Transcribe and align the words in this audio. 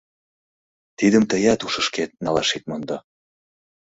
Тидым 0.97 1.23
тыят 1.29 1.59
ушышкет 1.65 2.11
налаш 2.23 2.49
ит 2.57 2.63
мондо... 2.69 2.97